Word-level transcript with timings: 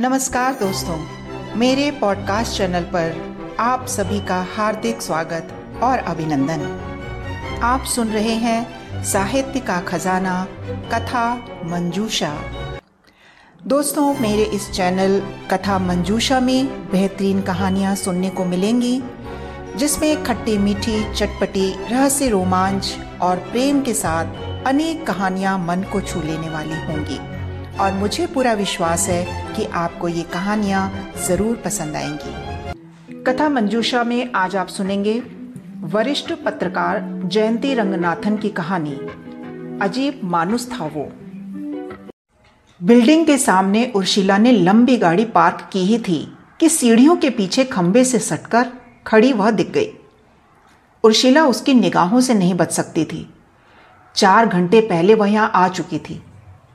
नमस्कार 0.00 0.54
दोस्तों, 0.54 0.96
मेरे 1.56 1.90
पॉडकास्ट 1.90 2.56
चैनल 2.56 2.82
पर 2.82 3.56
आप 3.60 3.86
सभी 3.86 4.20
का 4.20 4.46
हार्दिक 4.56 5.02
स्वागत 5.02 5.48
और 5.82 5.98
अभिनंदन। 5.98 7.60
आप 7.62 7.84
सुन 7.84 8.08
रहे 8.08 8.34
हैं 8.34 9.02
साहित्य 9.02 9.60
का 9.60 9.80
खजाना, 9.80 10.46
कथा 10.94 11.34
मंजूषा। 11.64 12.32
दोस्तों, 13.66 14.14
मेरे 14.14 14.42
इस 14.42 14.70
चैनल 14.70 15.20
कथा 15.50 15.78
मंजूषा 15.78 16.40
में 16.40 16.90
बेहतरीन 16.90 17.42
कहानियाँ 17.42 17.94
सुनने 17.94 18.30
को 18.30 18.44
मिलेंगी, 18.44 19.02
जिसमें 19.76 20.24
खट्टी 20.24 20.58
मीठी, 20.58 21.14
चटपटी, 21.14 21.70
रहस्य 21.90 22.28
रोमांच 22.28 22.96
और 23.20 23.36
प्रेम 23.36 23.82
के 23.82 23.94
साथ 23.94 24.64
अनेक 24.66 25.06
कहानियाँ 25.06 25.58
मन 25.58 25.82
को 25.82 26.00
छू 26.00 26.22
लेने 26.22 26.50
वाली 26.50 26.80
होंगी। 26.86 27.39
और 27.80 27.92
मुझे 27.92 28.26
पूरा 28.26 28.52
विश्वास 28.52 29.08
है 29.08 29.54
कि 29.54 29.64
आपको 29.74 30.08
ये 30.08 30.22
कहानियाँ 30.22 31.12
ज़रूर 31.26 31.56
पसंद 31.56 31.96
आएँगी। 31.96 33.22
कथा 33.24 33.48
मंजूषा 33.48 34.02
में 34.04 34.32
आज 34.34 34.56
आप 34.56 34.68
सुनेंगे 34.68 35.18
वरिष्ठ 35.84 36.32
पत्रकार 36.44 37.00
जयंती 37.26 37.72
रंगनाथन 37.74 38.36
की 38.36 38.48
कहानी, 38.50 38.92
अजीब 39.82 40.20
मानुस 40.24 40.70
था 40.72 40.86
वो 40.86 41.08
बिल्डिंग 42.80 43.26
के 43.26 43.38
सामने 43.38 43.90
उर्शिला 43.96 44.38
ने 44.38 44.52
लंबी 44.52 44.96
गाड़ी 44.98 45.24
पार्क 45.24 45.68
की 45.72 45.84
ही 45.86 45.98
थी 45.98 46.20
कि 46.60 46.68
सीढ़ियों 46.68 47.16
के 47.16 47.30
पीछे 47.30 47.64
खंबे 47.64 48.04
से 48.04 48.18
सटकर 48.18 48.72
खड़ी 49.06 49.32
वह 49.32 49.50
दिख 49.50 49.70
गई। 49.70 49.90
उर्शिला 51.04 51.46
उसकी 51.46 51.74
निगाहों 51.74 52.20
से 52.20 52.34
नहीं 52.34 52.54
बच 52.54 52.72
सकती 52.72 53.04
थी। 53.04 53.28
चार 54.16 54.46
घंटे 54.46 54.80
पहले 54.80 55.14
वह 55.14 55.30
यहाँ 55.30 55.50
आ 55.54 55.68
चुकी 55.68 55.98
थी। 55.98 56.22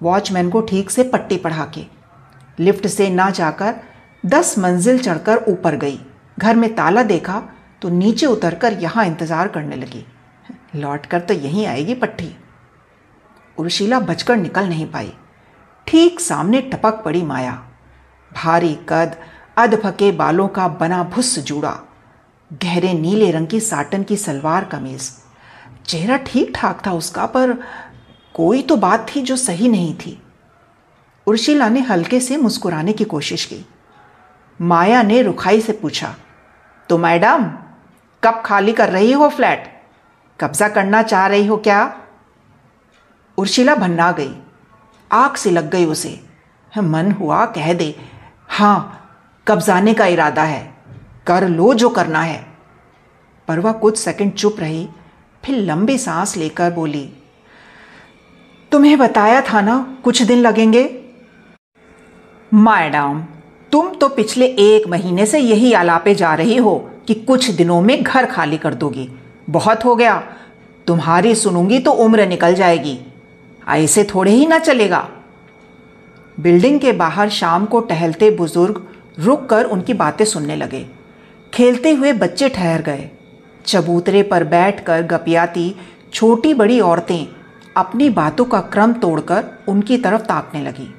वॉचमैन 0.06 0.50
को 0.50 0.62
ठीक 0.62 0.90
से 0.90 1.04
पट्टी 1.06 1.38
पढ़ा 1.38 1.66
के 1.76 1.86
लिफ्ट 2.58 2.88
से 2.88 3.10
ना 3.10 3.30
जाकर 3.32 3.76
दस 4.24 4.58
मंजिल 4.60 5.00
चढ़कर 5.00 5.44
ऊपर 5.48 5.76
गई। 5.76 6.00
घर 6.38 6.56
में 6.56 6.74
ताला 6.76 7.04
देखा 7.06 7.42
तो 7.82 7.90
नीचे 7.92 8.26
उतरकर 8.26 8.74
यहाँ 8.74 9.06
इंतज़ार 9.06 9.48
करने 9.48 9.76
लगी। 9.76 10.06
लौट 10.76 11.06
कर 11.06 11.20
तो 11.20 11.34
यहीं 11.36 11.66
आएगी 11.68 11.94
पट्टी। 11.96 12.36
उर्शिला 13.58 14.00
बचकर 14.02 14.38
निकल 14.38 14.68
नहीं 14.68 14.86
पाई। 14.88 15.12
ठीक 15.88 16.20
सामने 16.20 16.62
टपक 16.64 17.02
पड़ी 17.06 17.22
माया। 17.24 17.52
भारी 18.32 18.74
कद, 18.90 19.16
अधफके 19.58 20.12
बालों 20.14 20.48
का 20.48 20.68
बना 20.70 21.04
भुस 21.06 21.38
जुड़ा। 21.40 21.78
गहरे 22.52 22.94
नीले 22.94 23.30
रंग 23.32 23.48
की 23.48 23.60
साटन 23.62 24.04
की 24.04 24.18
सलवार 24.18 24.66
कमीज। 24.66 25.12
चेहरा 25.86 26.18
ठीक 26.26 26.52
ठाक 26.56 26.82
था 26.86 26.92
उसका, 26.94 27.26
पर 27.26 27.58
कोई 28.36 28.62
तो 28.62 28.76
बात 28.76 29.08
थी 29.16 29.22
जो 29.22 29.36
सही 29.36 29.68
नहीं 29.68 29.94
थी। 29.96 30.22
उर्शिला 31.28 31.70
ने 31.70 31.80
हल्के 31.80 32.20
से 32.20 32.38
मुस्कुराने 32.38 32.94
की 32.94 33.04
कोशिश 33.04 33.46
की। 33.46 33.66
माया 34.62 35.02
ने 35.04 35.22
रुखाई 35.22 35.62
से 35.62 35.74
पूछा 35.74 36.16
तो 36.90 36.98
मैडम, 36.98 37.46
कब 38.24 38.42
खाली 38.46 38.74
कर 38.74 38.90
रही 38.90 39.12
हो 39.12 39.30
फ्लैट? 39.30 39.72
कब्जा 40.40 40.68
करना 40.70 41.04
चाह 41.04 41.28
रही 41.28 41.48
हो 41.48 41.58
क्या? 41.58 42.02
उर्शिला 43.38 43.76
भन्ना 43.76 44.12
गई। 44.12 44.36
आग 45.12 45.36
से 45.36 45.52
लग 45.52 45.70
गई 45.70 45.86
उसे। 45.86 46.20
मन 46.72 47.12
हुआ, 47.12 47.46
कह 47.46 47.74
दे। 47.74 47.96
हाँ 48.48 49.02
कब्जाने 49.48 49.94
का 49.94 50.06
इरादा 50.06 50.44
है। 50.44 50.74
कर 51.28 51.48
लो 51.50 51.74
जो 51.74 51.90
करना 51.90 52.22
है। 52.22 52.46
पर 53.48 53.60
वह 53.60 53.72
कुछ 53.72 53.98
सेकंड 53.98 54.34
चुप 54.34 54.56
रही, 54.60 54.88
फिर 55.44 55.58
लंबी 55.58 55.98
सांस 55.98 56.38
लेकर 56.38 56.72
बोली 56.72 57.14
तुम्हें 58.72 58.98
बताया 58.98 59.42
था 59.42 59.62
ना, 59.62 59.98
कुछ 60.04 60.22
दिन 60.22 60.38
लगेंगे? 60.38 60.84
मैडम 62.54 63.24
तुम 63.72 63.90
तो 63.90 64.10
पिछले 64.10 64.46
एक 64.46 64.88
महीने 64.88 65.26
से 65.26 65.40
यही 65.40 65.74
आलापे 65.74 66.16
जा 66.16 66.34
रही 66.34 66.58
हो 66.58 66.76
कि 67.08 67.14
कुछ 67.14 67.50
दिनों 67.50 67.82
में 67.82 68.04
घर 68.04 68.26
खाली 68.26 68.58
कर 68.58 68.74
दोगी। 68.74 69.10
बहुत 69.50 69.86
हो 69.86 69.96
गया। 69.96 70.24
तुम्हारी 70.88 71.36
सुनूँगी 71.36 71.80
तो 71.80 71.92
उम्र 71.92 72.26
निकल 72.28 72.54
जाएगी। 72.54 72.98
ऐसे 73.68 74.04
थोड़े 74.04 74.32
ही 74.32 74.46
ना 74.48 74.60
चलेगा। 74.60 75.08
बिल्डिंग 76.40 76.80
के 76.80 76.92
बाहर 76.92 77.30
शाम 77.30 77.66
को 77.66 77.80
टहलते 77.80 78.32
बुज़ुर्ग 78.32 78.86
रुक 79.20 79.46
कर 79.50 79.66
उनकी 79.66 79.94
बातें 79.94 80.26
सुनने 80.26 80.56
लगे। 80.56 80.86
खेलते 81.54 81.92
हुए 81.92 82.14
बच्चे 82.14 82.50
ठहर 82.50 82.82
गए। 82.82 83.10
चबूतरे 83.66 84.24
पर 84.24 84.44
बैठकर 84.44 85.02
गपियाती 85.02 85.76
छोटी 86.14 86.54
बड़ी 86.54 86.80
औरतें 86.80 87.35
अपनी 87.76 88.10
बातों 88.10 88.46
का 88.46 88.60
क्रम 88.60 88.94
तोड़कर 88.94 89.46
उनकी 89.68 89.98
तरफ़ 89.98 90.22
ताकने 90.22 90.62
लगी। 90.62 90.94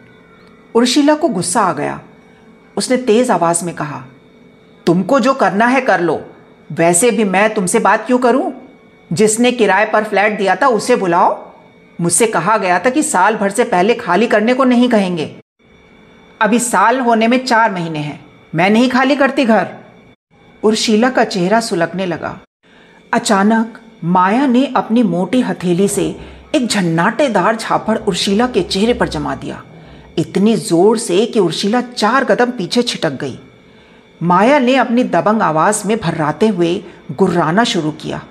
उर्शिला 0.75 1.15
को 1.15 1.29
गुस्सा 1.29 1.61
आ 1.61 1.73
गया। 1.73 2.01
उसने 2.77 2.97
तेज 2.97 3.31
आवाज़ 3.31 3.65
में 3.65 3.75
कहा, 3.75 4.05
तुमको 4.87 5.21
जो 5.21 5.35
करना 5.35 5.67
है 5.67 5.81
कर 5.81 6.01
लो। 6.01 6.21
वैसे 6.73 7.11
भी 7.11 7.25
मैं 7.25 7.55
तुमसे 7.55 7.79
बात 7.79 8.07
क्यों 8.07 8.19
करूँ? 8.19 8.53
जिसने 9.13 9.53
किराए 9.53 9.85
पर 9.85 10.05
फ्लैट 10.05 10.39
दिया 10.39 10.57
था 10.57 10.67
उसे 10.67 10.97
बुलाओ। 10.97 11.53
मुझसे 12.01 12.27
कहा 12.27 12.57
गया 12.59 12.79
था 12.79 12.91
कि 12.91 13.03
साल 13.03 13.37
भर 13.37 13.51
से 13.51 13.65
पहले 13.65 13.95
खाली 13.95 14.27
करने 14.27 14.55
को 14.55 14.65
नहीं 14.65 14.89
कहेंगे। 14.89 15.37
अभी 16.41 16.59
साल 16.59 17.01
होने 17.01 17.29
में 17.29 17.45
चार 17.47 17.73
महीने 17.73 17.99
हैं। 17.99 18.25
मैं 18.55 18.71
नहीं 18.71 18.89
खाली 18.91 19.17
करती 19.17 19.45
घर। 19.45 19.67
उर्शिला 20.63 21.11
का 21.11 21.25
चेहरा 21.25 21.61
सुलगने 21.61 22.07
लगा। 22.07 22.39
अचानक 23.13 23.81
माया 24.05 24.47
ने 24.47 24.73
अपनी 24.77 25.03
मोटी 25.03 25.41
हथेली 25.41 25.89
से 25.89 26.36
एक 26.57 26.67
झन्नाटेदार 26.67 27.57
झापड़ 27.57 27.99
उर्शिला 27.99 28.47
के 28.47 28.63
चेहरे 28.63 28.95
पर 28.95 29.09
जमा 29.09 29.35
दिया। 29.35 29.63
इतनी 30.19 30.57
ज़ोर 30.57 30.99
से 30.99 31.25
कि 31.27 31.41
उर्शिला 31.41 31.81
चार 31.81 32.25
कदम 32.25 32.51
पीछे 32.51 32.83
छिटक 32.83 33.13
गई। 33.13 33.39
माया 34.23 34.59
ने 34.59 34.77
अपनी 34.77 35.05
दबंग 35.05 35.43
आवाज़ 35.43 35.87
में 35.89 35.97
भर्राते 36.01 36.49
हुए 36.49 36.75
गुर्राना 37.13 37.65
शुरू 37.65 37.91
किया। 37.91 38.23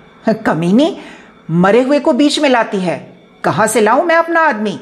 कमीनी, 0.46 0.98
मरे 1.52 1.82
हुए 1.82 2.00
को 2.00 2.14
बीच 2.14 2.40
में 2.40 2.50
लाती 2.50 2.80
है। 2.80 2.98
कहाँ 3.44 3.68
से 3.68 3.82
लाऊं 3.82 4.04
मैं 4.04 4.16
अपना 4.16 4.42
आदमी? 4.42 4.80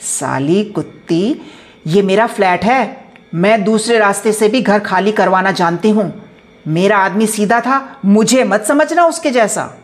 साली 0.00 0.64
कुत्ती, 0.64 1.42
ये 1.86 2.02
मेरा 2.02 2.26
फ्लैट 2.26 2.64
है। 2.64 3.04
मैं 3.34 3.62
दूसरे 3.64 3.98
रास्ते 3.98 4.32
से 4.32 4.48
भी 4.48 4.60
घर 4.60 4.78
खाली 4.78 5.12
करवाना 5.12 5.50
जानती 5.50 5.90
हूँ। 5.90 6.12
मेरा 6.68 6.98
आदमी 6.98 7.26
सीधा 7.26 7.60
था, 7.60 8.00
मुझे 8.04 8.44
मत 8.44 8.64
समझना 8.64 9.06
उसके 9.06 9.30
जैसा। 9.30 9.81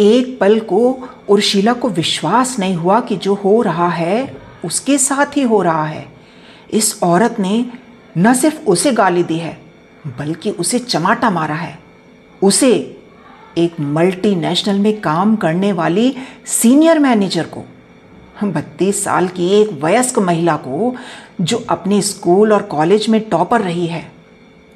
एक 0.00 0.40
पल 0.40 0.60
को 0.60 1.08
उर्शिला 1.28 1.72
को 1.72 1.88
विश्वास 1.88 2.58
नहीं 2.58 2.74
हुआ 2.74 3.00
कि 3.00 3.16
जो 3.16 3.34
हो 3.34 3.62
रहा 3.62 3.88
है, 3.88 4.36
उसके 4.64 4.98
साथ 4.98 5.36
ही 5.36 5.42
हो 5.42 5.62
रहा 5.62 5.84
है। 5.84 6.06
इस 6.70 7.00
औरत 7.02 7.36
ने 7.40 7.66
न 8.18 8.34
सिर्फ़ 8.34 8.66
उसे 8.66 8.92
गाली 8.92 9.22
दी 9.22 9.38
है, 9.38 9.60
बल्कि 10.06 10.50
उसे 10.50 10.78
चमाटा 10.78 11.30
मारा 11.30 11.54
है। 11.54 11.78
उसे 12.42 12.96
एक 13.58 13.80
मल्टीनेशनल 13.80 14.78
में 14.78 15.00
काम 15.00 15.36
करने 15.36 15.72
वाली 15.72 16.16
सीनियर 16.46 16.98
मैनेजर 16.98 17.42
को, 17.42 17.64
बत्तीस 18.44 19.04
साल 19.04 19.28
की 19.28 19.48
एक 19.48 19.70
वयस्क 19.84 20.18
महिला 20.18 20.56
को, 20.56 20.96
जो 21.40 21.64
अपने 21.70 22.02
स्कूल 22.02 22.52
और 22.52 22.62
कॉलेज 22.62 23.08
में 23.08 23.28
टॉपर 23.28 23.60
रही 23.60 23.86
है, 23.86 24.12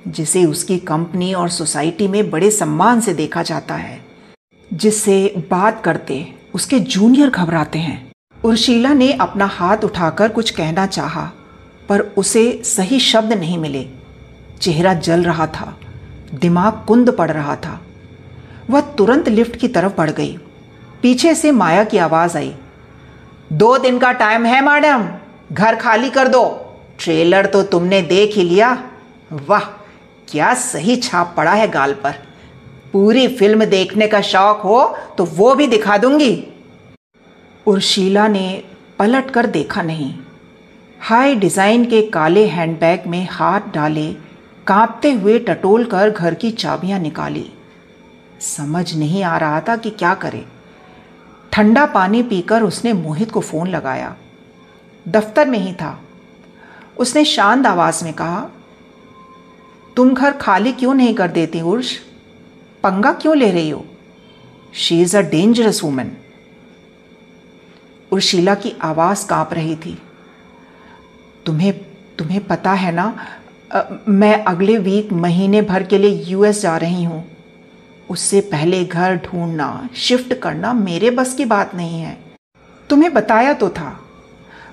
जिसे 0.08 0.44
उसकी 0.44 0.78
कंपनी 0.78 1.34
और 1.34 1.48
सोसाइटी 1.48 2.08
में 2.08 2.30
बड़े 2.30 2.50
सम्मान 2.50 3.00
से 3.00 3.14
देखा 3.14 3.42
जाता 3.42 3.74
है। 3.74 4.03
जिससे 4.72 5.34
बात 5.50 5.82
करते, 5.84 6.34
उसके 6.54 6.78
जूनियर 6.80 7.30
घबराते 7.30 7.78
हैं। 7.78 8.12
उर्शीला 8.44 8.92
ने 8.92 9.12
अपना 9.12 9.46
हाथ 9.46 9.84
उठाकर 9.84 10.28
कुछ 10.28 10.50
कहना 10.50 10.86
चाहा, 10.86 11.30
पर 11.88 12.00
उसे 12.00 12.62
सही 12.64 12.98
शब्द 13.00 13.32
नहीं 13.32 13.58
मिले। 13.58 13.86
चेहरा 14.60 14.94
जल 14.94 15.22
रहा 15.22 15.46
था, 15.46 15.76
दिमाग 16.34 16.84
कुंद 16.88 17.10
पड़ 17.10 17.30
रहा 17.30 17.56
था। 17.56 17.80
वह 18.70 18.80
तुरंत 18.80 19.28
लिफ्ट 19.28 19.56
की 19.56 19.68
तरफ़ 19.68 19.92
बढ़ 19.98 20.10
गई। 20.10 20.36
पीछे 21.02 21.34
से 21.34 21.50
माया 21.52 21.84
की 21.84 21.98
आवाज़ 21.98 22.36
आई, 22.36 22.54
दो 23.52 23.76
दिन 23.78 23.98
का 23.98 24.12
टाइम 24.12 24.46
है, 24.46 24.60
मैडम, 24.62 25.08
घर 25.52 25.76
खाली 25.76 26.10
कर 26.10 26.28
दो। 26.28 26.44
ट्रेलर 26.98 27.46
तो 27.46 27.62
तुमने 27.62 28.02
देख 28.02 28.36
ही 28.36 28.42
लिया। 28.42 28.72
वाह, 29.48 29.60
क्या 30.28 30.54
सही 30.54 30.96
छाप 30.96 31.34
पड़ा 31.36 31.52
है 31.52 31.68
गाल 31.68 31.92
पर। 31.94 32.14
पूरी 32.94 33.26
फ़िल्म 33.28 33.64
देखने 33.64 34.06
का 34.08 34.20
शौक 34.22 34.60
हो 34.60 34.82
तो 35.18 35.24
वो 35.26 35.54
भी 35.54 35.66
दिखा 35.66 35.96
दूँगी। 35.98 36.32
उर्शीला 37.66 38.26
ने 38.28 38.62
पलट 38.98 39.30
कर 39.30 39.46
देखा 39.46 39.82
नहीं। 39.82 40.12
हाई 41.00 41.34
डिज़ाइन 41.34 41.84
के 41.84 42.02
काले 42.08 42.46
हैंडबैग 42.46 43.06
में 43.06 43.26
हाथ 43.30 43.60
डाले, 43.74 44.06
कांपते 44.66 45.12
हुए 45.12 45.38
टटोल 45.38 45.84
कर 45.84 46.10
घर 46.10 46.34
की 46.34 46.50
चाबियाँ 46.52 47.00
निकाली। 47.00 47.44
समझ 48.40 48.94
नहीं 48.94 49.22
आ 49.22 49.36
रहा 49.38 49.60
था 49.60 49.76
कि 49.76 49.90
क्या 49.90 50.14
करे। 50.14 50.44
ठंडा 51.52 51.86
पानी 51.86 52.22
पीकर 52.22 52.62
उसने 52.62 52.92
मोहित 52.92 53.30
को 53.30 53.40
फ़ोन 53.40 53.68
लगाया। 53.68 54.14
दफ्तर 55.06 55.48
में 55.48 55.58
ही 55.58 55.72
था। 55.72 55.98
उसने 56.98 57.24
शांत 57.24 57.66
आवाज़ 57.66 58.04
में 58.04 58.12
कहा, 58.14 58.48
तुम 59.96 60.14
घर 60.14 60.32
खाली 60.32 60.72
क्यों 60.72 60.94
नहीं 60.94 61.14
कर 61.14 61.30
देती, 61.30 61.60
उर्श? 61.60 61.98
पंगा 62.84 63.12
क्यों 63.12 63.36
ले 63.36 63.50
रही 63.50 63.70
हो? 63.70 63.84
She 64.74 65.00
is 65.02 65.16
a 65.16 65.20
dangerous 65.20 65.82
woman 65.84 66.16
Urshila 68.12 68.54
की 68.54 68.72
आवाज़ 68.82 69.26
काँप 69.26 69.52
रही 69.54 69.76
थी। 69.76 69.98
तुम्हें 71.46 71.72
तुम्हें 72.18 72.46
पता 72.46 72.72
है 72.72 72.92
ना 72.92 73.14
अ, 73.72 73.82
मैं 74.08 74.44
अगले 74.44 74.76
वीक 74.78 75.12
महीने 75.12 75.62
भर 75.62 75.82
के 75.82 75.98
लिए 75.98 76.24
यूएस 76.24 76.60
जा 76.62 76.76
रही 76.76 77.04
हूँ। 77.04 77.24
उससे 78.10 78.40
पहले 78.40 78.84
घर 78.84 79.16
ढूंढना 79.16 79.88
शिफ्ट 79.96 80.34
करना 80.34 80.72
मेरे 80.72 81.10
बस 81.10 81.34
की 81.34 81.44
बात 81.44 81.74
नहीं 81.74 82.00
है। 82.00 82.16
तुम्हें 82.90 83.12
बताया 83.14 83.52
तो 83.52 83.68
था। 83.68 83.98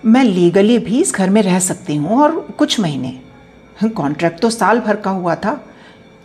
मैं 0.05 0.23
लीगली 0.23 0.77
भी 0.79 1.01
इस 1.01 1.13
घर 1.15 1.29
में 1.29 1.41
रह 1.41 1.59
सकती 1.59 1.95
हूँ 1.95 2.21
और 2.21 2.39
कुछ 2.59 2.79
महीने। 2.79 3.19
कॉन्ट्रैक्ट 3.89 4.39
तो 4.39 4.49
साल 4.49 4.79
भर 4.79 4.95
का 4.95 5.11
हुआ 5.11 5.35
था। 5.35 5.59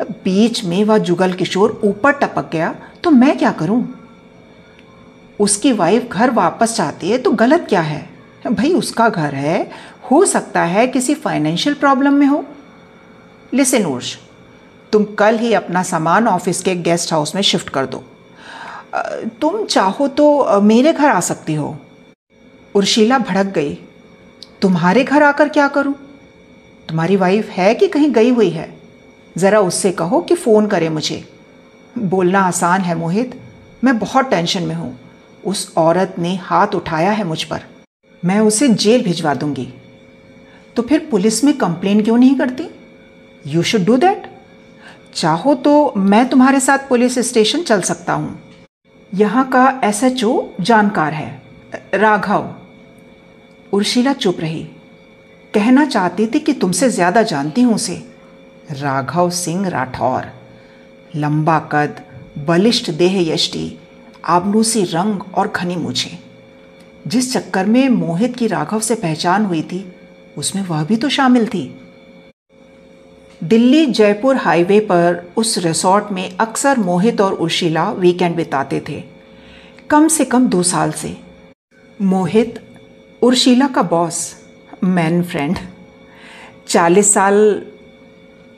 बीच 0.01 0.65
में 0.65 0.83
वह 0.85 0.99
जुगल 0.99 1.33
किशोर 1.33 1.81
ऊपर 1.85 2.13
टपक 2.13 2.51
गया 2.53 2.75
तो 3.05 3.11
मैं 3.11 3.37
क्या 3.39 3.53
करूँ? 3.53 3.85
उसकी 5.41 5.73
वाइफ 5.73 6.09
घर 6.13 6.31
वापस 6.31 6.75
चाहती 6.77 7.11
है 7.11 7.19
तो 7.19 7.31
गलत 7.33 7.67
क्या 7.69 7.81
है? 7.81 8.09
भाई, 8.47 8.73
उसका 8.73 9.09
घर 9.09 9.35
है, 9.35 9.71
हो 10.11 10.25
सकता 10.25 10.63
है 10.63 10.87
किसी 10.87 11.15
फाइनेंशियल 11.15 11.75
प्रॉब्लम 11.75 12.13
में 12.13 12.27
हो। 12.27 12.45
लिसन 13.55 13.85
उर्श 13.85 14.17
तुम 14.93 15.05
कल 15.15 15.39
ही 15.39 15.53
अपना 15.55 15.83
सामान 15.83 16.29
ऑफ़िस 16.29 16.63
के 16.63 16.75
गेस्ट 16.77 17.13
हाउस 17.13 17.35
में 17.35 17.43
शिफ्ट 17.43 17.69
कर 17.69 17.87
दो। 17.87 18.05
तुम 19.41 19.65
चाहो 19.65 20.09
तो 20.09 20.61
मेरे 20.61 20.93
घर 20.93 21.09
आ 21.09 21.21
सकती 21.21 21.55
हो। 21.55 21.77
उर्शिला 22.75 23.19
भड़क 23.19 23.47
गई। 23.47 23.75
तुम्हारे 24.63 25.05
घर 25.05 25.23
आकर 25.23 25.49
क्या 25.49 25.69
करूँ? 25.69 25.95
तुम्हारी 26.89 27.17
वाइफ 27.17 27.49
है 27.49 27.75
कि 27.75 27.89
कहीं 27.89 28.11
गई 28.13 28.31
हुई 28.31 28.51
है? 28.51 28.75
ज़रा 29.37 29.61
उससे 29.61 29.93
कहो 29.93 30.21
कि 30.21 30.35
फ़ोन 30.35 30.67
करे 30.67 30.89
मुझे। 30.89 31.25
बोलना 31.99 32.41
आसान 32.41 32.81
है 32.81 32.95
मोहित, 32.95 33.41
मैं 33.85 33.99
बहुत 33.99 34.31
टेंशन 34.31 34.63
में 34.63 34.75
हूँ। 34.75 34.99
उस 35.45 35.73
औरत 35.77 36.15
ने 36.19 36.35
हाथ 36.37 36.75
उठाया 36.75 37.11
है 37.11 37.25
मुझ 37.25 37.43
पर। 37.45 37.63
मैं 38.23 38.39
उसे 38.41 38.69
जेल 38.69 39.05
भिजवा 39.05 39.35
दूँगी। 39.35 39.69
तो 40.77 40.83
फिर 40.83 41.07
पुलिस 41.11 41.45
में 41.45 41.57
कंप्लेन 41.59 42.03
क्यों 42.03 42.17
नहीं 42.17 42.37
करती? 42.39 42.69
यू 43.45 43.63
शुड 43.63 43.85
डू 43.85 43.97
दैट 43.97 44.31
चाहो 45.15 45.55
तो 45.55 45.93
मैं 45.97 46.29
तुम्हारे 46.29 46.61
साथ 46.61 46.89
पुलिस 46.89 47.19
स्टेशन 47.19 47.63
चल 47.63 47.81
सकता 47.81 48.13
हूँ। 48.13 48.39
यहाँ 49.15 49.49
का 49.51 49.81
एसएचओ 49.85 50.49
जानकार 50.61 51.13
है। 51.13 51.31
राघव। 51.95 52.49
उर्शिला 53.73 54.13
चुप 54.13 54.41
रही। 54.41 54.63
कहना 55.55 55.85
चाहती 55.85 56.27
थी 56.27 56.39
कि 56.39 56.53
तुमसे 56.53 56.89
ज़्यादा 56.91 57.23
जानती 57.23 57.63
हूँ 57.63 57.75
उसे। 57.75 58.16
राघव 58.71 59.31
सिंह 59.31 59.69
राठौर। 59.69 60.25
लंबा 61.17 61.59
कद, 61.73 62.01
बलिष्ठ 62.39 62.91
देह 62.91 63.21
यष्टि 63.33 63.79
आबनूसी 64.25 64.83
रंग 64.85 65.21
और 65.35 65.49
घनी 65.49 65.77
मूछे 65.77 66.19
जिस 67.07 67.33
चक्कर 67.33 67.67
में 67.67 67.89
मोहित 67.89 68.37
की 68.37 68.47
राघव 68.47 68.81
से 68.81 68.95
पहचान 68.95 69.45
हुई 69.45 69.63
थी, 69.63 69.85
उसमें 70.39 70.63
वह 70.63 70.85
भी 70.85 70.97
तो 70.97 71.09
शामिल 71.09 71.47
थी। 71.47 71.65
दिल्ली 73.41 73.85
जयपुर 73.87 74.37
हाईवे 74.37 74.79
पर 74.81 75.23
उस 75.37 75.57
रिसोर्ट 75.59 76.11
में 76.13 76.37
अक्सर 76.37 76.79
मोहित 76.79 77.21
और 77.21 77.33
उर्शिला 77.33 77.91
वीकेंड 77.93 78.37
बिताते 78.37 78.83
थे, 78.89 79.03
कम 79.91 80.09
से 80.09 80.25
कम 80.25 80.47
दो 80.49 80.63
साल 80.63 80.93
से। 80.93 81.17
मोहित, 82.01 82.61
उर्शिला 83.23 83.67
का 83.69 83.83
बॉस, 83.85 84.19
मैन 84.85 85.23
फ्रेंड, 85.23 85.59
चालीस 86.69 87.13
साल 87.15 87.37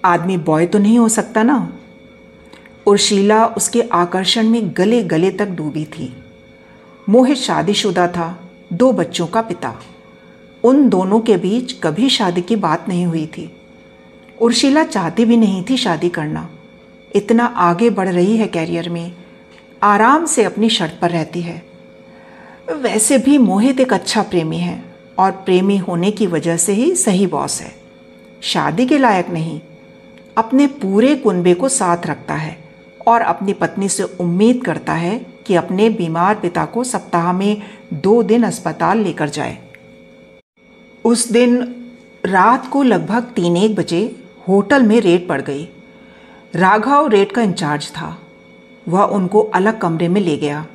आदमी 0.05 0.37
बॉय 0.37 0.67
तो 0.67 0.79
नहीं 0.79 0.99
हो 0.99 1.09
सकता 1.09 1.43
ना। 1.43 1.73
उर्शिला 2.87 3.47
उसके 3.47 3.83
आकर्षण 3.83 4.49
में 4.49 4.71
गले 4.77 5.03
गले 5.03 5.31
तक 5.31 5.49
डूबी 5.49 5.85
थी। 5.85 6.17
मोहित 7.09 7.37
शादीशुदा 7.37 8.07
था, 8.07 8.51
दो 8.73 8.93
बच्चों 8.93 9.27
का 9.27 9.43
पिता। 9.43 9.81
उन 10.65 10.89
दोनों 10.89 11.21
के 11.21 11.37
बीच 11.37 11.73
कभी 11.73 12.09
शादी 12.09 12.41
की 12.41 12.57
बात 12.57 12.89
नहीं 12.89 13.07
हुई 13.07 13.27
थी। 13.27 13.57
उर्शिला 14.41 14.85
चाहती 14.85 15.25
भी 15.25 15.37
नहीं 15.37 15.65
थी 15.71 15.77
शादी 15.77 16.09
करना। 16.09 16.51
इतना 17.15 17.45
आगे 17.45 17.91
बढ़ 17.91 18.09
रही 18.09 18.37
है 18.37 18.47
कैरियर 18.47 18.89
में। 18.89 19.13
आराम 19.83 20.27
से 20.27 20.45
अपनी 20.45 20.69
शर्त 20.69 20.99
पर 21.03 21.11
रहती 21.11 21.41
है। 21.41 21.63
वैसे 22.73 23.19
भी 23.19 23.39
मोहित 23.39 23.81
एक 23.81 23.93
अच्छा 23.93 24.23
प्रेमी 24.23 24.59
है। 24.59 24.89
और 25.19 25.31
प्रेमी 25.31 25.77
होने 25.77 26.11
की 26.11 26.27
वजह 26.27 26.57
से 26.57 26.73
ही 26.73 26.97
सही 26.97 27.27
बॉस 27.27 27.61
है। 27.61 27.75
शादी 28.41 28.87
के 28.87 28.99
लायक 28.99 29.29
नहीं। 29.29 29.61
अपने 30.39 30.67
पूरे 30.67 31.15
कुनबे 31.15 31.55
को 31.55 31.69
साथ 31.69 32.07
रखता 32.07 32.35
है 32.35 32.65
और 33.07 33.21
अपनी 33.21 33.53
पत्नी 33.53 33.89
से 33.89 34.03
उम्मीद 34.03 34.65
करता 34.65 34.93
है 34.93 35.27
कि 35.47 35.55
अपने 35.55 35.91
बीमार 35.91 36.35
पिता 36.35 36.65
को 36.65 36.85
सप्ताह 36.85 37.33
में 37.33 37.63
दो 37.95 38.23
दिन 38.23 38.43
अस्पताल 38.43 38.99
लेकर 38.99 39.29
जाए। 39.29 39.59
उस 41.05 41.33
दिन 41.33 41.75
रात 42.27 42.69
को 42.69 42.83
लगभग 42.83 43.23
तीन 43.23 43.57
एक 43.57 43.75
बजे 43.75 44.25
होटल 44.49 44.83
में 44.83 45.01
रेड 45.01 45.29
पड़ 45.29 45.43
गई। 45.43 45.69
राघव 46.55 47.09
रेड 47.09 47.33
का 47.33 47.43
इंचार्ज 47.43 47.91
था। 47.91 48.19
वह 48.89 49.03
उनको 49.03 49.41
अलग 49.43 49.79
कमरे 49.79 50.09
में 50.09 50.21
ले 50.21 50.37
गया। 50.37 50.67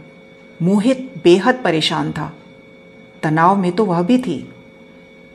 मोहित 0.62 1.14
बेहद 1.24 1.62
परेशान 1.64 2.12
था। 2.12 2.34
तनाव 3.24 3.56
में 3.56 3.72
तो 3.72 3.86
वह 3.86 4.02
भी 4.02 4.18
थी। 4.18 4.50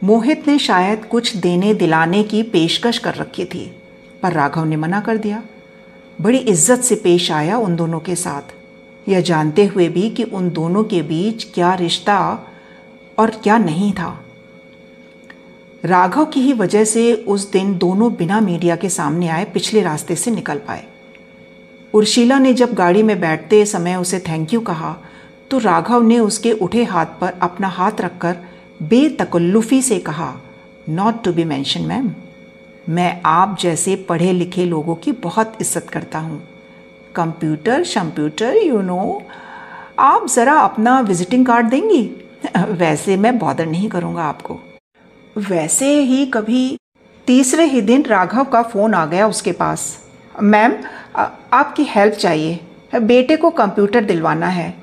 मोहित 0.05 0.49
ने 0.49 0.59
शायद 0.59 1.05
कुछ 1.05 1.37
देने 1.37 1.75
दिलाने 1.75 2.23
की 2.23 2.43
पेशकश 2.43 2.99
कर 2.99 3.15
रखी 3.15 3.45
थी। 3.45 3.78
पर 4.23 4.33
राघव 4.33 4.65
ने 4.65 4.77
मना 4.77 5.01
कर 5.01 5.17
दिया। 5.17 5.43
बड़ी 6.19 6.39
इज़्ज़त 6.39 6.81
से 6.81 6.95
पेश 6.95 7.31
आया 7.33 7.59
उन 7.59 7.77
दोनों 7.77 8.01
के 8.01 8.15
साथ। 8.17 8.55
यह 9.07 9.21
जानते 9.23 9.65
हुए 9.67 9.89
भी 9.89 10.09
कि 10.11 10.25
उन 10.25 10.51
दोनों 10.51 10.85
के 10.85 11.03
बीच 11.03 11.45
क्या 11.55 11.75
रिश्ता 11.75 12.19
और 13.19 13.31
क्या 13.43 13.59
नहीं 13.59 13.93
था। 13.93 14.19
राघव 15.85 16.25
की 16.25 16.41
ही 16.41 16.53
वजह 16.53 16.85
से 16.85 17.13
उस 17.29 17.51
दिन 17.53 17.77
दोनों 17.79 18.13
बिना 18.15 18.41
मीडिया 18.41 18.77
के 18.77 18.89
सामने 18.89 19.29
आए 19.29 19.45
पिछले 19.45 19.83
रास्ते 19.83 20.17
से 20.17 20.31
निकल 20.31 20.59
पाए। 20.59 20.85
उर्शिला 21.95 22.39
ने 22.39 22.53
जब 22.55 22.73
गाड़ी 22.75 23.03
में 23.03 23.19
बैठते 23.21 23.65
समय 23.67 23.97
उसे 23.97 24.19
थैंक 24.21 24.53
यू 24.55 24.61
कहा 24.61 24.97
तो 25.51 25.59
राघव 25.59 26.03
ने 26.03 26.19
उसके 26.19 26.53
उठे 26.53 26.85
हाथ 26.85 27.07
पर 27.21 27.39
अपना 27.43 27.69
हाथ 27.69 28.01
रखकर 28.01 28.37
बेतकल्लुफी 28.83 29.81
से 29.83 29.99
कहा 30.01 30.35
not 30.89 31.23
to 31.25 31.33
be 31.33 31.45
mention 31.45 31.83
ma'am 31.83 32.11
मैं 32.89 33.21
आप 33.27 33.57
जैसे 33.61 33.95
पढ़े 34.09 34.33
लिखे 34.33 34.65
लोगों 34.65 34.95
की 34.95 35.13
बहुत 35.13 35.57
इज़्ज़त 35.61 35.89
करता 35.91 36.19
हूँ। 36.19 36.41
कंप्यूटर 37.15 37.83
शम्प्यूटर 37.85 38.57
यू 38.57 38.81
नो 38.83 39.23
आप 39.99 40.27
ज़रा 40.29 40.53
अपना 40.53 40.99
विजिटिंग 41.01 41.45
कार्ड 41.47 41.67
देंगी? 41.67 42.03
वैसे 42.57 43.17
मैं 43.17 43.39
बॉदर 43.39 43.67
नहीं 43.67 43.89
करूँगा 43.89 44.23
आपको। 44.23 44.59
वैसे 45.39 45.89
ही 46.01 46.25
कभी 46.27 46.79
तीसरे 47.27 47.65
ही 47.65 47.81
दिन 47.81 48.05
राघव 48.05 48.45
का 48.45 48.63
फ़ोन 48.63 48.95
आ 48.95 49.05
गया 49.07 49.27
उसके 49.29 49.53
पास। 49.53 49.87
मैम 50.43 50.77
आपकी 51.53 51.85
हेल्प 51.85 52.15
चाहिए। 52.15 52.61
बेटे 52.95 53.37
को 53.37 53.51
कंप्यूटर 53.51 54.05
दिलवाना 54.05 54.47
है। 54.47 54.75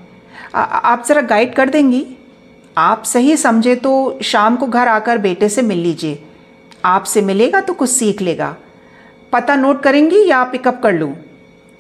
आ, 0.56 0.62
आप 0.62 1.06
ज़रा 1.08 1.22
गाइड 1.22 1.56
कर 1.56 1.70
देंगी? 1.70 2.06
आप 2.78 3.04
सही 3.04 3.38
समझे 3.38 3.76
तो 3.76 4.20
शाम 4.24 4.56
को 4.56 4.68
घर 4.68 4.88
आकर 4.88 5.18
बेटे 5.18 5.50
से 5.50 5.62
मिल 5.62 5.78
लीजिए। 5.78 6.24
आपसे 6.86 7.22
मिलेगा 7.22 7.62
तो 7.62 7.74
कुछ 7.74 7.90
सीख 7.90 8.22
लेगा। 8.22 8.56
पता 9.34 9.56
नोट 9.56 9.82
करेंगी 9.84 10.26
या 10.28 10.44
पिकअप 10.44 10.80
कर 10.84 10.94
लूँ? 10.94 11.14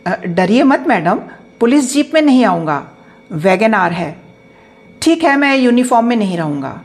डरिए 0.05 0.63
मत, 0.63 0.85
मैडम। 0.87 1.19
पुलिस 1.59 1.91
जीप 1.93 2.11
में 2.13 2.21
नहीं 2.21 2.43
आऊँगा। 2.45 2.83
वैगन 3.31 3.73
आर 3.73 3.91
है। 3.91 4.15
ठीक 5.01 5.23
है, 5.23 5.35
मैं 5.35 5.55
यूनिफॉर्म 5.57 6.05
में 6.05 6.15
नहीं 6.15 6.37
रहूँगा। 6.37 6.81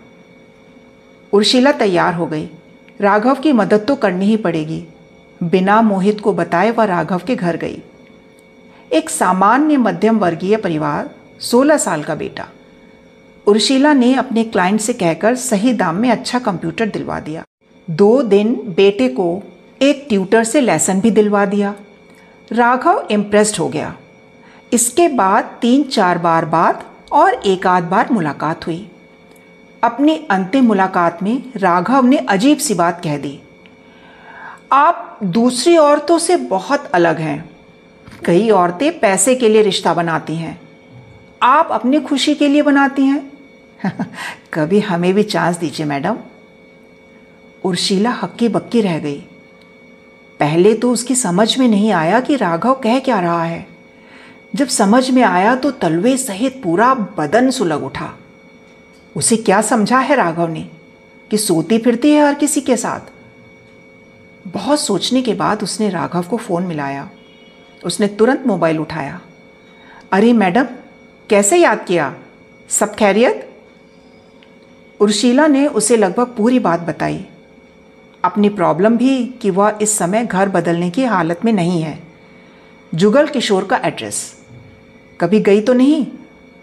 उर्शिला 1.33 1.73
तैयार 1.73 2.15
हो 2.15 2.27
गई। 2.27 2.49
राघव 3.01 3.35
की 3.35 3.53
मदद 3.53 3.85
तो 3.89 3.95
करनी 3.97 4.27
ही 4.27 4.37
पड़ेगी। 4.37 4.85
बिना 5.41 5.81
मोहित 5.83 6.21
को 6.21 6.33
बताए 6.33 6.71
वह 6.71 6.85
राघव 6.85 7.21
के 7.27 7.37
घर 7.37 7.57
गई। 7.57 7.83
एक 8.93 9.11
सामान्य 9.11 9.77
मध्यम 9.77 10.19
वर्गीय 10.19 10.57
परिवार 10.57 11.11
16 11.41 11.77
साल 11.77 12.03
का 12.03 12.15
बेटा। 12.15 12.49
उर्शिला 13.47 13.93
ने 13.93 14.15
अपने 14.15 14.45
क्लाइंट 14.45 14.81
से 14.81 14.93
कहकर 14.93 15.35
सही 15.35 15.73
दाम 15.73 15.97
में 15.97 16.11
अच्छा 16.11 16.39
कंप्यूटर 16.39 16.87
दिलवा 16.87 17.21
दिया। 17.21 17.45
दो 17.91 18.23
दिन 18.23 18.55
बेटे 18.55 19.09
को 19.09 19.43
एक 19.83 20.07
ट्यूटर 20.09 20.45
से 20.45 20.61
लेसन 20.61 21.01
भी 21.01 21.11
दिलवा 21.11 21.45
दिया। 21.45 21.75
राघव 22.53 23.09
इम्प्रेस्ड 23.11 23.57
हो 23.59 23.69
गया। 23.69 23.97
इसके 24.73 25.09
बाद 25.09 25.45
तीन 25.45 25.83
चार 25.83 26.19
बार 26.19 26.45
बात 26.45 26.87
और 27.13 27.35
एक 27.35 27.67
आध 27.67 27.85
बार 27.85 28.13
मुलाकात 28.13 28.67
हुई। 28.67 28.91
अपनी 29.83 30.27
अंतिम 30.31 30.65
मुलाकात 30.65 31.23
में 31.23 31.43
राघव 31.57 32.05
ने 32.05 32.17
अजीब 32.17 32.59
सी 32.59 32.75
बात 32.75 33.01
कह 33.05 33.19
दी। 33.19 33.41
आप 34.73 35.19
दूसरी 35.23 35.77
औरतों 35.77 36.19
से 36.19 36.37
बहुत 36.37 36.87
अलग 36.87 37.19
हैं। 37.19 37.51
कई 38.25 38.51
औरतें 38.51 38.99
पैसे 38.99 39.35
के 39.35 39.49
लिए 39.49 39.63
रिश्ता 39.63 39.95
बनाती 39.95 40.37
हैं। 40.37 40.61
आप 41.43 41.69
अपनी 41.71 42.01
खुशी 42.01 42.35
के 42.35 42.49
लिए 42.49 42.63
बनाती 42.63 43.05
हैं। 43.05 43.33
कभी 44.55 44.81
हमें 44.81 45.15
भी 45.15 45.23
चांस 45.23 45.57
दीजिए, 45.57 45.87
मैडम। 45.87 46.17
उर्शिला 47.65 48.11
हक्की 48.11 48.49
बक्की 48.49 48.81
रह 48.81 48.99
गई। 48.99 49.21
पहले 50.41 50.75
तो 50.75 50.93
उसकी 50.93 51.15
समझ 51.15 51.59
में 51.59 51.69
नहीं 51.69 51.93
आया 51.93 52.21
कि 52.21 52.37
राघव 52.37 52.75
कह 52.75 52.99
क्या 52.99 53.21
रहा 53.21 53.45
है। 53.45 53.67
जब 54.55 54.69
समझ 54.69 55.11
में 55.11 55.23
आया 55.23 55.55
तो 55.57 55.71
तलवे 55.71 56.17
सहित 56.17 56.63
पूरा 56.63 56.95
बदन 56.95 57.51
सुलग 57.51 57.85
उठा। 57.85 58.13
उसे 59.17 59.37
क्या 59.37 59.63
समझा 59.63 59.99
है 59.99 60.17
राघव 60.17 60.49
ने 60.49 60.71
कि 61.31 61.39
सोती 61.39 61.79
फिरती 61.79 62.11
है 62.11 62.27
हर 62.27 62.35
किसी 62.35 62.61
के 62.61 62.77
साथ? 62.77 63.01
बहुत 64.49 64.81
सोचने 64.81 65.23
के 65.23 65.35
बाद 65.35 65.63
उसने 65.63 65.89
राघव 65.89 66.23
को 66.23 66.37
फ़ोन 66.37 66.63
मिलाया। 66.63 67.11
उसने 67.85 68.09
तुरंत 68.09 68.47
मोबाइल 68.47 68.79
उठाया। 68.79 69.21
अरे 70.13 70.33
मैडम, 70.33 70.65
कैसे 71.31 71.57
याद 71.57 71.85
किया? 71.89 72.15
सब 72.69 72.95
खैरियत? 72.95 73.47
उर्शीला 75.01 75.47
ने 75.47 75.67
उसे 75.67 75.97
लगभग 75.97 76.27
पूरी 76.27 76.59
बात 76.59 76.81
बताई। 76.81 77.27
अपनी 78.25 78.49
प्रॉब्लम 78.49 78.97
भी 78.97 79.27
कि 79.27 79.51
वह 79.51 79.79
इस 79.83 79.99
समय 79.99 80.25
घर 80.25 80.49
बदलने 80.49 80.91
की 80.91 81.05
हालत 81.05 81.41
में 81.45 81.53
नहीं 81.53 81.83
है। 81.83 82.03
जुगल 82.95 83.27
किशोर 83.27 83.65
का 83.65 83.77
एड्रेस 83.77 84.41
कभी 85.21 85.41
गई 85.41 85.61
तो 85.61 85.73
नहीं, 85.73 86.07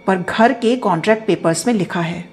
पर 0.07 0.17
घर 0.17 0.53
के 0.53 0.75
कॉन्ट्रैक्ट 0.75 1.27
पेपर्स 1.27 1.67
में 1.67 1.73
लिखा 1.73 2.01
है। 2.01 2.29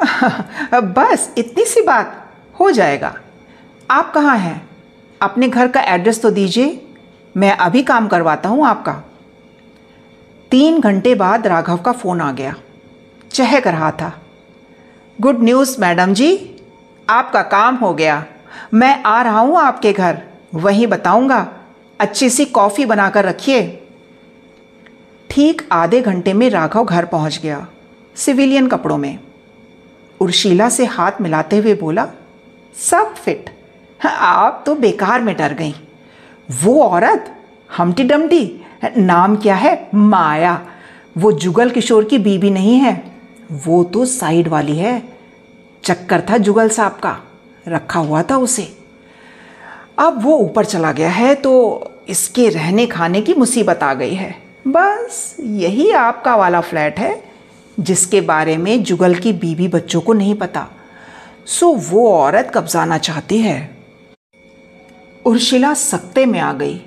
बस 0.74 1.34
इतनी 1.38 1.64
सी 1.64 1.82
बात, 1.82 2.34
हो 2.60 2.70
जाएगा। 2.70 3.16
आप 3.90 4.12
कहाँ 4.14 4.38
हैं? 4.38 4.68
अपने 5.22 5.48
घर 5.48 5.68
का 5.68 5.80
एड्रेस 5.80 6.22
तो 6.22 6.30
दीजिए, 6.30 6.86
मैं 7.36 7.56
अभी 7.56 7.82
काम 7.82 8.08
करवाता 8.08 8.48
हूँ 8.48 8.66
आपका। 8.66 9.02
तीन 10.50 10.80
घंटे 10.80 11.14
बाद 11.14 11.46
राघव 11.46 11.76
का 11.76 11.92
फ़ोन 11.92 12.20
आ 12.20 12.32
गया। 12.32 12.54
चहक 13.32 13.66
रहा 13.66 13.90
था। 13.90 14.20
Good 15.20 15.42
news 15.42 15.80
madam 15.80 16.14
ji. 16.14 16.56
आपका 17.08 17.42
काम 17.42 17.74
हो 17.74 17.92
गया। 17.94 18.24
मैं 18.74 19.02
आ 19.02 19.20
रहा 19.22 19.40
हूँ 19.40 19.58
आपके 19.58 19.92
घर। 19.92 20.18
वहीं 20.54 20.86
बताऊँगा। 20.86 21.46
अच्छी 22.00 22.30
सी 22.30 22.44
कॉफ़ी 22.44 22.84
बनाकर 22.86 23.24
रखिए। 23.24 23.62
ठीक 25.30 25.68
आधे 25.72 26.00
घंटे 26.00 26.32
में 26.32 26.48
राघव 26.50 26.84
घर 26.84 27.04
पहुँच 27.04 27.38
गया, 27.42 27.66
सिविलियन 28.16 28.68
कपड़ों 28.68 28.96
में। 28.98 29.18
उर्शीला 30.20 30.68
से 30.68 30.84
हाथ 30.84 31.20
मिलाते 31.20 31.58
हुए 31.58 31.74
बोला, 31.74 32.06
सब 32.74 33.14
फिट। 33.14 33.50
आप 34.06 34.62
तो 34.66 34.74
बेकार 34.74 35.20
में 35.20 35.36
डर 35.36 35.54
गई। 35.54 35.74
वो 36.62 36.82
औरत, 36.82 37.34
हमटी 37.76 38.04
डमटी, 38.04 38.60
नाम 38.96 39.36
क्या 39.36 39.54
है? 39.54 39.88
माया। 39.94 40.60
वो 41.18 41.32
जुगल 41.32 41.70
किशोर 41.70 42.04
की 42.04 42.18
बीबी 42.18 42.50
नहीं 42.50 42.76
है। 42.76 42.92
वो 43.66 43.82
तो 43.84 44.04
साइड 44.04 44.48
वाली 44.48 44.76
है। 44.76 45.02
चक्कर 45.90 46.22
था 46.30 46.36
जुगल 46.36 46.68
साहब 46.68 46.92
का। 46.92 47.16
रखा 47.68 48.00
हुआ 48.00 48.22
था 48.22 48.36
उसे। 48.36 48.76
अब 49.98 50.22
वो 50.22 50.36
ऊपर 50.38 50.64
चला 50.64 50.92
गया 50.92 51.10
है 51.10 51.34
तो 51.34 51.52
इसके 52.08 52.48
रहने 52.48 52.86
खाने 52.86 53.20
की 53.20 53.34
मुसीबत 53.34 53.82
आ 53.82 53.94
गई 53.94 54.14
है। 54.14 54.34
बस 54.68 55.36
यही 55.40 55.90
आपका 55.92 56.36
वाला 56.36 56.60
फ्लैट 56.60 56.98
है, 56.98 57.22
जिसके 57.80 58.20
बारे 58.20 58.56
में 58.56 58.82
जुगल 58.82 59.14
की 59.14 59.32
बीवी 59.32 59.68
बच्चों 59.68 60.00
को 60.00 60.12
नहीं 60.12 60.34
पता। 60.34 60.66
सो 61.46 61.72
वो 61.72 62.12
औरत 62.12 62.52
कब्जाना 62.54 62.98
चाहती 62.98 63.38
है। 63.38 63.58
उर्शिला 65.26 65.74
सकते 65.74 66.26
में 66.26 66.40
आ 66.40 66.52
गई। 66.52 66.80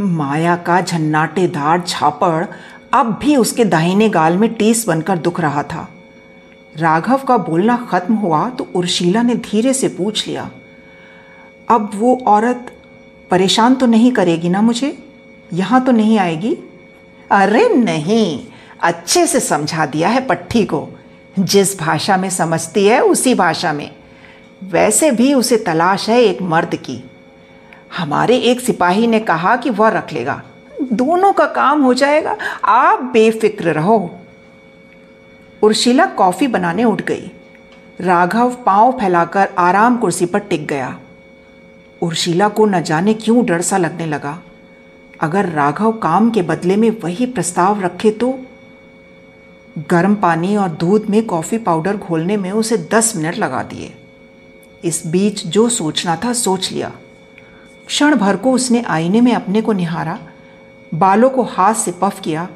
माया 0.00 0.56
का 0.56 0.80
झन्नाटेदार 0.80 1.80
छापड़ 1.80 2.44
अब 2.92 3.18
भी 3.22 3.36
उसके 3.36 3.64
दाहिने 3.64 4.08
गाल 4.08 4.36
में 4.36 4.52
टीस 4.54 4.86
बनकर 4.88 5.18
दुख 5.18 5.40
रहा 5.40 5.62
था। 5.62 5.88
राघव 6.76 7.18
का 7.18 7.36
बोलना 7.38 7.76
खत्म 7.90 8.14
हुआ 8.14 8.48
तो 8.48 8.68
उर्शीला 8.74 9.22
ने 9.22 9.34
धीरे 9.34 9.72
से 9.74 9.88
पूछ 9.88 10.26
लिया, 10.28 10.50
अब 11.68 11.90
वो 11.94 12.18
औरत 12.26 12.72
परेशान 13.30 13.74
तो 13.74 13.86
नहीं 13.86 14.12
करेगी 14.12 14.48
ना 14.48 14.60
मुझे? 14.60 14.96
यहाँ 15.52 15.84
तो 15.84 15.92
नहीं 15.92 16.18
आएगी? 16.18 16.56
अरे 17.30 17.68
नहीं, 17.68 18.46
अच्छे 18.82 19.26
से 19.26 19.40
समझा 19.40 19.86
दिया 19.86 20.08
है 20.08 20.26
पट्टी 20.26 20.64
को। 20.64 20.88
जिस 21.38 21.78
भाषा 21.78 22.16
में 22.16 22.30
समझती 22.30 22.86
है, 22.86 23.00
उसी 23.00 23.34
भाषा 23.34 23.72
में। 23.72 23.90
वैसे 24.62 25.10
भी 25.10 25.34
उसे 25.34 25.56
तलाश 25.56 26.08
है 26.08 26.20
एक 26.22 26.42
मर्द 26.42 26.74
की। 26.76 27.02
हमारे 27.98 28.36
एक 28.36 28.60
सिपाही 28.60 29.06
ने 29.06 29.20
कहा 29.20 29.56
कि 29.56 29.70
वह 29.70 29.88
रख 29.88 30.12
लेगा। 30.12 30.42
दोनों 30.92 31.32
का 31.32 31.46
काम 31.46 31.82
हो 31.82 31.94
जाएगा। 31.94 32.36
आप 32.64 33.02
बेफिक्र 33.02 33.72
रहो। 33.72 34.19
उर्शिला 35.62 36.06
कॉफ़ी 36.06 36.46
बनाने 36.46 36.84
उठ 36.84 37.02
गई। 37.02 37.30
राघव 38.00 38.54
पाँव 38.54 38.92
फैलाकर 38.92 39.48
आराम 39.58 39.96
कुर्सी 39.96 40.26
पर 40.26 40.38
टिक 40.38 40.66
गया। 40.66 41.00
उर्शिला 42.02 42.48
को 42.48 42.66
न 42.66 42.82
जाने 42.82 43.14
क्यों 43.14 43.46
डर 43.46 43.60
सा 43.60 43.76
लगने 43.76 44.06
लगा। 44.06 44.42
अगर 45.20 45.48
राघव 45.48 45.92
काम 45.92 46.30
के 46.30 46.42
बदले 46.42 46.76
में 46.76 46.90
वही 46.90 47.26
प्रस्ताव 47.26 47.80
रखे 47.80 48.10
तो? 48.10 48.38
गर्म 49.90 50.14
पानी 50.14 50.56
और 50.56 50.68
दूध 50.68 51.06
में 51.10 51.26
कॉफ़ी 51.26 51.58
पाउडर 51.58 51.96
घोलने 51.96 52.36
में 52.36 52.52
उसे 52.52 52.76
दस 52.76 53.16
मिनट 53.16 53.38
लगा 53.38 53.62
दिए। 53.62 53.94
इस 54.84 55.06
बीच 55.06 55.46
जो 55.46 55.68
सोचना 55.68 56.16
था 56.16 56.32
सोच 56.32 56.72
लिया। 56.72 56.92
क्षण 57.86 58.16
भर 58.16 58.36
को 58.36 58.52
उसने 58.52 58.82
आईने 58.82 59.20
में 59.20 59.34
अपने 59.34 59.62
को 59.62 59.72
निहारा। 59.72 60.18
बालों 60.94 61.30
को 61.30 61.42
हाथ 61.42 61.74
से 61.74 61.92
पफ 61.92 62.20
किया। 62.20 62.48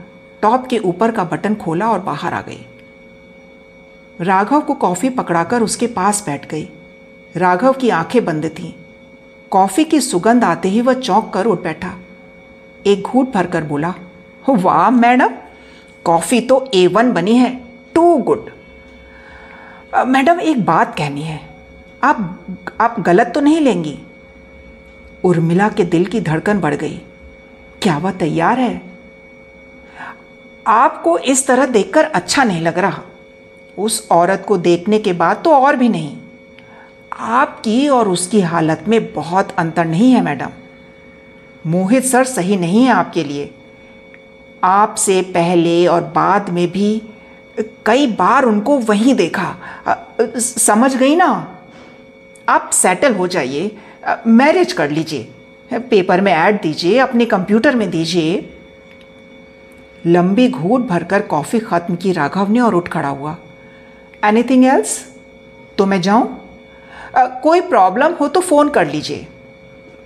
टॉप 0.43 0.67
के 0.67 0.79
ऊपर 0.79 1.11
का 1.11 1.25
बटन 1.25 1.55
खोला 1.55 1.91
और 1.91 1.99
बाहर 1.99 2.35
आ 2.35 2.41
गई। 2.41 2.67
राघव 4.21 4.61
को 4.61 4.75
कॉफ़ी 4.75 5.11
पकड़ाकर 5.11 5.63
उसके 5.63 5.87
पास 5.87 6.23
बैठ 6.27 6.49
गई। 6.49 6.69
राघव 7.37 7.73
की 7.73 7.91
आँखें 7.91 8.25
बंद 8.25 8.47
थीं। 8.47 8.73
कॉफ़ी 9.51 9.85
की 9.85 10.01
सुगंध 10.01 10.45
आते 10.45 10.69
ही 10.69 10.81
वह 10.81 10.95
चौंक 10.95 11.33
कर 11.35 11.47
उठ 11.47 11.63
बैठा। 11.63 11.95
एक 12.87 13.03
घूट 13.03 13.33
भरकर 13.33 13.65
बोला, 13.65 13.95
वाह, 14.49 14.91
मैडम, 14.91 15.31
कॉफ़ी 16.05 16.41
तो 16.41 16.71
ए 16.75 16.87
वन 16.87 17.13
बनी 17.13 17.37
है, 17.37 17.61
टू 17.95 18.17
गुड। 18.17 18.51
मैडम, 20.07 20.41
एक 20.41 20.65
बात 20.65 20.97
कहनी 20.99 21.23
है। 21.23 21.41
आप 22.03 22.47
आप 22.81 23.01
गलत 23.01 23.33
तो 23.35 23.41
नहीं 23.41 23.61
लेंगी? 23.61 23.99
उर्मिला 25.25 25.69
के 25.69 25.85
दिल 25.85 26.05
की 26.07 26.21
धड़कन 26.21 26.61
बढ़ 26.61 26.75
गई। 26.75 27.03
क्या 27.83 27.99
वह 27.99 28.13
तैयार 28.13 28.61
है? 28.61 28.83
आपको 30.67 31.19
इस 31.19 31.47
तरह 31.47 31.67
देखकर 31.67 32.05
अच्छा 32.05 32.45
नहीं 32.45 32.61
लग 32.61 32.79
रहा। 32.79 33.03
उस 33.79 34.07
औरत 34.11 34.45
को 34.49 34.57
देखने 34.59 34.99
के 34.99 35.13
बाद 35.13 35.41
तो 35.45 35.53
और 35.53 35.77
भी 35.77 35.89
नहीं। 35.89 36.17
आपकी 37.13 37.89
और 37.89 38.09
उसकी 38.09 38.41
हालत 38.41 38.85
में 38.89 39.13
बहुत 39.15 39.51
अंतर 39.53 39.85
नहीं 39.85 40.11
है, 40.13 40.23
मैडम। 40.23 40.51
मोहित 41.65 42.05
सर 42.05 42.25
सही 42.25 42.57
नहीं 42.57 42.83
है 42.85 42.91
आपके 42.91 43.25
लिए। 43.25 43.51
आपसे 44.65 45.21
पहले 45.35 45.87
और 45.87 46.03
बाद 46.15 46.51
में 46.51 46.67
भी 46.71 47.03
कई 47.87 48.07
बार 48.07 48.45
उनको 48.45 48.79
वहीं 48.79 49.15
देखा। 49.15 49.55
समझ 50.39 50.95
गई 50.97 51.17
ना? 51.17 51.31
आप 52.49 52.71
सेटल 52.73 53.15
हो 53.15 53.27
जाइए। 53.27 53.77
मैरिज 54.27 54.73
कर 54.73 54.91
लीजिए। 54.91 55.29
पेपर 55.71 56.21
में 56.21 56.33
ऐड 56.33 56.61
दीजिए, 56.63 56.99
अपने 56.99 57.25
कंप्यूटर 57.27 57.77
में 57.77 57.89
दीजिए। 57.91 58.51
लंबी 60.05 60.49
घूट 60.49 60.81
भरकर 60.81 61.23
कॉफ़ी 61.23 61.59
ख़त्म 61.59 61.97
की 61.97 62.13
राघव 62.13 62.51
ने 62.51 62.61
और 62.61 62.75
उठ 62.75 62.89
खड़ा 62.89 63.09
हुआ। 63.09 63.37
एनीथिंग 64.25 64.65
एल्स 64.65 65.15
तो 65.79 65.87
मैं 65.87 66.01
जाऊँ? 66.01 66.41
कोई 67.17 67.61
प्रॉब्लम 67.61 68.13
हो 68.13 68.29
तो 68.29 68.41
फ़ोन 68.41 68.69
कर 68.69 68.87
लीजिए। 68.87 69.27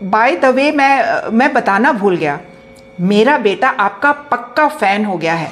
बाय 0.02 0.36
द 0.36 0.44
वे 0.44 0.72
मैं 0.72 1.30
मैं 1.30 1.52
बताना 1.54 1.92
भूल 1.92 2.16
गया। 2.16 2.40
मेरा 3.00 3.38
बेटा 3.38 3.68
आपका 3.68 4.12
पक्का 4.12 4.68
फ़ैन 4.68 5.04
हो 5.04 5.16
गया 5.16 5.34
है। 5.34 5.50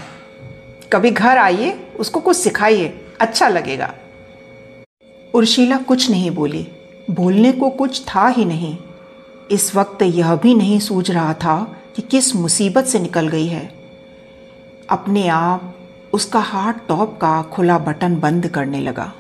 कभी 0.93 1.11
घर 1.11 1.39
आइए, 1.39 1.87
उसको 1.99 2.21
कुछ 2.21 2.37
सिखाइए। 2.37 3.07
अच्छा 3.21 3.49
लगेगा। 3.49 3.95
उर्शीला 5.35 5.77
कुछ 5.79 6.11
नहीं 6.11 6.31
बोली। 6.31 6.67
बोलने 7.11 7.53
को 7.53 7.71
कुछ 7.71 8.03
था 8.05 8.29
ही 8.29 8.45
नहीं। 8.45 8.77
इस 9.51 9.75
वक्त 9.77 10.03
यह 10.03 10.35
भी 10.35 10.55
नहीं 10.55 10.79
सूझ 10.81 11.11
रहा 11.11 11.35
था 11.35 11.77
कि 11.97 12.03
किस 12.03 12.35
मुसीबत 12.37 12.85
से 12.85 12.99
निकल 12.99 13.29
गई 13.29 13.47
है। 13.47 13.73
अपने 14.91 15.29
आप 15.29 15.76
उसका 16.17 16.41
हाथ 16.43 16.75
टॉप 16.89 17.17
का 17.21 17.31
खुला 17.53 17.79
बटन 17.81 18.15
बंद 18.17 18.47
करने 18.49 18.81
लगा। 18.81 19.13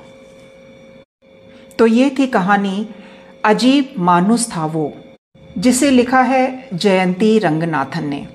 तो 1.78 1.86
ये 1.86 2.08
थी 2.10 2.26
कहानी, 2.28 2.86
अजीब 3.44 3.92
मानुस 4.00 4.48
था 4.50 4.64
वो, 4.66 4.92
जिसे 5.58 5.90
लिखा 5.90 6.20
है 6.22 6.68
जयंती 6.74 7.38
रंगनाथन 7.38 8.06
ने, 8.06 8.26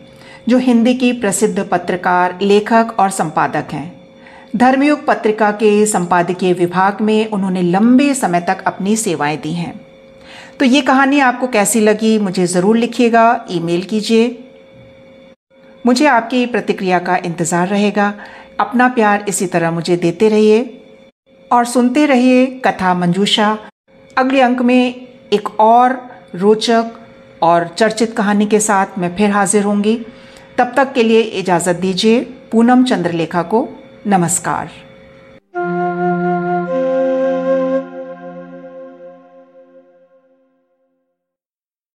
जो 0.49 0.57
हिंदी 0.57 0.93
की 0.93 1.11
प्रसिद्ध 1.13 1.67
पत्रकार, 1.71 2.37
लेखक 2.41 2.95
और 2.99 3.09
संपादक 3.11 3.73
हैं। 3.73 4.01
धर्मयुग 4.55 5.05
पत्रिका 5.05 5.51
के 5.53 5.85
संपादकीय 5.85 6.53
विभाग 6.53 7.01
में 7.01 7.27
उन्होंने 7.27 7.61
लंबे 7.63 8.13
समय 8.13 8.41
तक 8.41 8.63
अपनी 8.67 8.95
सेवाएँ 8.97 9.37
दी 9.37 9.53
हैं। 9.53 9.73
तो 10.59 10.65
ये 10.65 10.81
कहानी 10.81 11.19
आपको 11.21 11.47
कैसी 11.47 11.79
लगी, 11.79 12.17
मुझे 12.19 12.45
ज़रूर 12.47 12.77
लिखिएगा, 12.77 13.45
ईमेल 13.51 13.83
कीजिए। 13.83 14.43
मुझे 15.85 16.05
आपकी 16.07 16.45
प्रतिक्रिया 16.45 16.99
का 16.99 17.15
इंतज़ार 17.17 17.67
रहेगा। 17.67 18.13
अपना 18.61 18.87
प्यार 18.87 19.25
इसी 19.27 19.45
तरह 19.47 19.71
मुझे 19.71 19.95
देते 19.97 20.29
रहिए 20.29 20.59
और 21.51 21.65
सुनते 21.65 22.05
रहिए 22.05 22.45
कथा 22.65 22.93
मंजूषा। 22.93 23.57
अगले 24.17 24.41
अंक 24.41 24.61
में 24.61 25.07
एक 25.33 25.49
और 25.59 25.95
रोचक 26.35 26.91
और 27.41 27.67
चर्चित 27.67 28.15
कहानी 28.17 28.45
के 28.45 28.59
साथ 28.59 28.99
मैं 28.99 29.15
फिर 29.15 29.31
हाजिर 29.31 29.63
होंगी। 29.63 29.95
तब 30.57 30.73
तक 30.77 30.93
के 30.93 31.03
लिए 31.03 31.21
इजाज़त 31.21 31.75
दीजिए 31.75 32.21
पूनम 32.51 32.83
चंद्रलेखा 32.83 33.41
को। 33.43 33.67
नमस्कार। 34.07 34.69